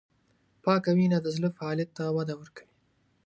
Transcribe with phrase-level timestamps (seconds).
[0.63, 2.71] پاکه وینه د زړه فعالیت ته وده ورکوي.